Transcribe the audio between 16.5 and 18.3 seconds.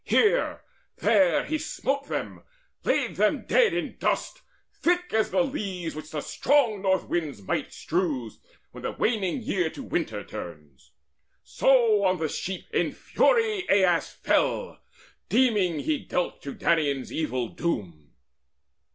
Danaans evil doom.